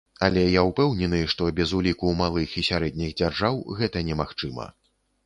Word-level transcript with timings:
Але 0.25 0.43
я 0.43 0.61
ўпэўнены, 0.69 1.19
што 1.33 1.49
без 1.59 1.73
уліку 1.79 2.09
малых 2.21 2.55
і 2.63 2.63
сярэдніх 2.71 3.13
дзяржаў 3.21 3.61
гэта 3.83 4.05
немагчыма. 4.09 4.67